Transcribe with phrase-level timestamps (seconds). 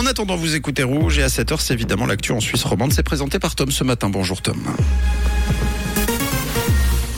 [0.00, 2.90] En attendant, vous écoutez Rouge et à 7h, c'est évidemment l'actu en Suisse romande.
[2.90, 4.08] C'est présenté par Tom ce matin.
[4.08, 4.56] Bonjour Tom.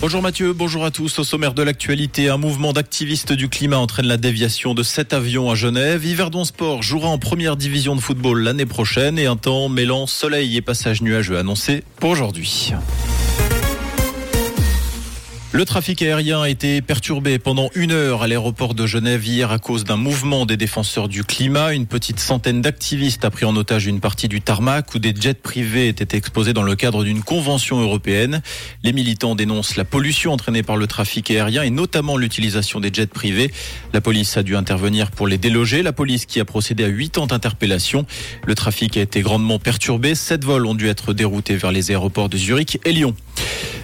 [0.00, 1.18] Bonjour Mathieu, bonjour à tous.
[1.18, 5.50] Au sommaire de l'actualité, un mouvement d'activistes du climat entraîne la déviation de sept avions
[5.50, 6.06] à Genève.
[6.06, 10.56] Yverdon Sport jouera en première division de football l'année prochaine et un temps mêlant soleil
[10.56, 12.74] et passage nuageux annoncé pour aujourd'hui.
[15.50, 19.58] Le trafic aérien a été perturbé pendant une heure à l'aéroport de Genève hier à
[19.58, 21.72] cause d'un mouvement des défenseurs du climat.
[21.72, 25.32] Une petite centaine d'activistes a pris en otage une partie du tarmac où des jets
[25.32, 28.42] privés étaient exposés dans le cadre d'une convention européenne.
[28.84, 33.06] Les militants dénoncent la pollution entraînée par le trafic aérien et notamment l'utilisation des jets
[33.06, 33.50] privés.
[33.94, 35.82] La police a dû intervenir pour les déloger.
[35.82, 38.04] La police qui a procédé à huit ans d'interpellation.
[38.46, 40.14] Le trafic a été grandement perturbé.
[40.14, 43.14] Sept vols ont dû être déroutés vers les aéroports de Zurich et Lyon.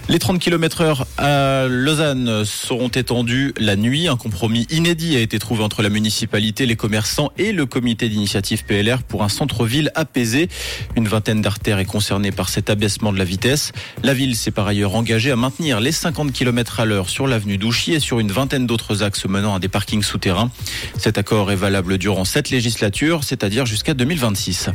[0.07, 4.07] Les 30 km heure à Lausanne seront étendus la nuit.
[4.07, 8.65] Un compromis inédit a été trouvé entre la municipalité, les commerçants et le comité d'initiative
[8.65, 10.47] PLR pour un centre-ville apaisé.
[10.95, 13.71] Une vingtaine d'artères est concernée par cet abaissement de la vitesse.
[14.03, 17.57] La ville s'est par ailleurs engagée à maintenir les 50 km à l'heure sur l'avenue
[17.57, 20.51] d'Ouchy et sur une vingtaine d'autres axes menant à des parkings souterrains.
[20.99, 24.69] Cet accord est valable durant cette législature, c'est-à-dire jusqu'à 2026.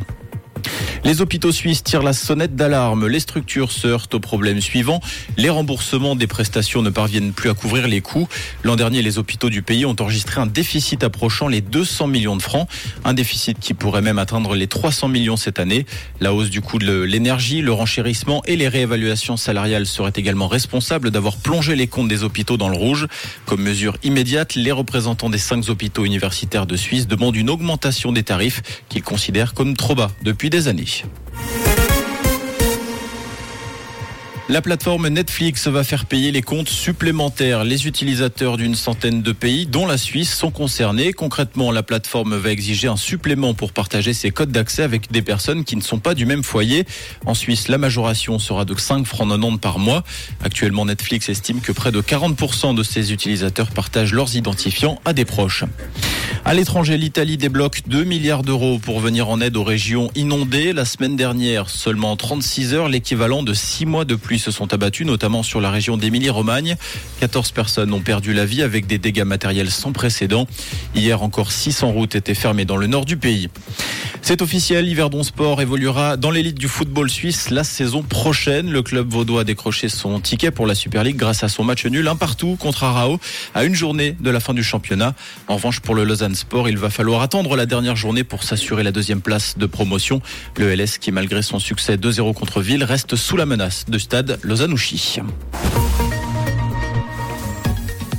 [1.03, 3.07] Les hôpitaux suisses tirent la sonnette d'alarme.
[3.07, 5.01] Les structures se heurtent au problème suivant.
[5.39, 8.29] Les remboursements des prestations ne parviennent plus à couvrir les coûts.
[8.65, 12.43] L'an dernier, les hôpitaux du pays ont enregistré un déficit approchant les 200 millions de
[12.43, 12.69] francs.
[13.05, 15.87] Un déficit qui pourrait même atteindre les 300 millions cette année.
[16.21, 21.11] La hausse du coût de l'énergie, le renchérissement et les réévaluations salariales seraient également responsables
[21.11, 23.07] d'avoir plongé les comptes des hôpitaux dans le rouge.
[23.47, 28.23] Comme mesure immédiate, les représentants des cinq hôpitaux universitaires de Suisse demandent une augmentation des
[28.23, 30.90] tarifs qu'ils considèrent comme trop bas depuis des années.
[34.51, 37.63] La plateforme Netflix va faire payer les comptes supplémentaires.
[37.63, 41.13] Les utilisateurs d'une centaine de pays, dont la Suisse, sont concernés.
[41.13, 45.63] Concrètement, la plateforme va exiger un supplément pour partager ses codes d'accès avec des personnes
[45.63, 46.85] qui ne sont pas du même foyer.
[47.27, 50.03] En Suisse, la majoration sera de 5 francs 90 par mois.
[50.43, 55.25] Actuellement, Netflix estime que près de 40% de ses utilisateurs partagent leurs identifiants à des
[55.25, 55.63] proches.
[56.45, 60.73] À l'étranger, l'Italie débloque 2 milliards d'euros pour venir en aide aux régions inondées.
[60.73, 65.07] La semaine dernière, seulement 36 heures, l'équivalent de 6 mois de pluie se sont abattus,
[65.07, 66.77] notamment sur la région d'Émilie-Romagne.
[67.21, 70.47] 14 personnes ont perdu la vie avec des dégâts matériels sans précédent.
[70.95, 73.49] Hier encore, 600 routes étaient fermées dans le nord du pays.
[74.23, 78.71] C'est officiel, Yverdon Sport évoluera dans l'élite du football suisse la saison prochaine.
[78.71, 81.85] Le club vaudois a décroché son ticket pour la Super League grâce à son match
[81.87, 83.19] nul un partout contre Arao
[83.55, 85.15] à une journée de la fin du championnat.
[85.49, 88.83] En revanche, pour le Lausanne Sport, il va falloir attendre la dernière journée pour s'assurer
[88.83, 90.23] la deuxième place de promotion.
[90.57, 94.39] Le LS, qui malgré son succès 2-0 contre Ville, reste sous la menace de stade
[94.43, 95.21] Lausanne-Ouchy.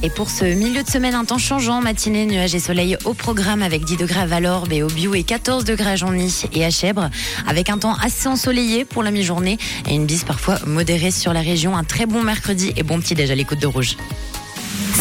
[0.03, 3.62] Et pour ce milieu de semaine, un temps changeant, matinée, nuages et soleil au programme
[3.62, 6.72] avec 10 degrés à Valorbe et au Bio et 14 degrés à Genny et à
[6.72, 7.12] Chèvre,
[7.47, 11.41] avec un temps assez ensoleillé pour la mi-journée et une bise parfois modérée sur la
[11.41, 11.78] région.
[11.78, 13.95] Un très bon mercredi et bon petit déj à l'écoute de Rouge.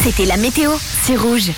[0.03, 0.71] C'était la météo,
[1.03, 1.49] c'est Rouge.